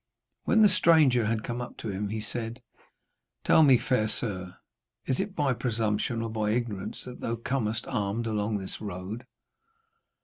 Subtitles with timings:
[0.45, 2.63] When the stranger had come up to him, he said:
[3.43, 4.57] 'Tell me, fair sir,
[5.05, 9.27] is it by presumption or by ignorance that thou comest armed along this road?'